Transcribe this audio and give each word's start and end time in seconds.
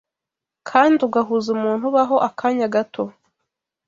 kandi 0.69 0.97
ugahuza 1.07 1.47
umuntu 1.55 1.83
ubaho 1.89 2.15
akanya 2.27 2.67
gato 2.75 3.03